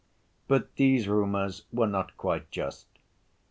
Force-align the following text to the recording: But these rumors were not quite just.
But 0.47 0.73
these 0.77 1.07
rumors 1.07 1.65
were 1.71 1.85
not 1.85 2.17
quite 2.17 2.49
just. 2.49 2.87